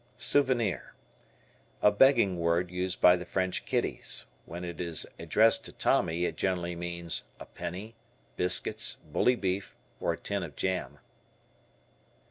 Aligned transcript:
Souvenir. 0.17 0.95
A 1.83 1.91
begging 1.91 2.39
word 2.39 2.71
used 2.71 2.99
by 3.01 3.15
the 3.15 3.23
French 3.23 3.65
kiddies. 3.65 4.25
When 4.47 4.63
it 4.63 4.81
is 4.81 5.05
addressed 5.19 5.63
to 5.65 5.71
Tommy 5.71 6.25
it 6.25 6.35
generally 6.37 6.75
means, 6.75 7.25
a 7.39 7.45
penny, 7.45 7.93
biscuits, 8.35 8.95
bully 9.05 9.35
beef, 9.35 9.75
or 9.99 10.13
a 10.13 10.17
tin 10.17 10.41
of 10.41 10.55
jam. 10.55 10.97